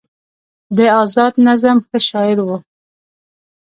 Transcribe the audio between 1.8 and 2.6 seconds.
ښه شاعر و